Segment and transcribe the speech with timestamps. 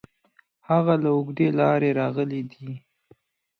[0.69, 2.69] هغه له اوږدې لارې راغلی دی.